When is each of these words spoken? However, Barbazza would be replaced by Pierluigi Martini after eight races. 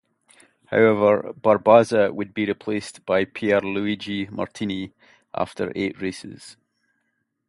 However, 0.71 1.31
Barbazza 1.39 2.11
would 2.11 2.33
be 2.33 2.47
replaced 2.47 3.05
by 3.05 3.23
Pierluigi 3.25 4.31
Martini 4.31 4.93
after 5.35 5.71
eight 5.75 6.01
races. 6.01 6.57